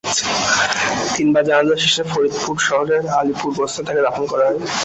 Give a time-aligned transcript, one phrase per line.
[1.15, 4.59] তিনবার জানাজা শেষে ফরিদপুর শহরের আলীপুর গোরস্থানে তাঁকে দাফন করা হয়।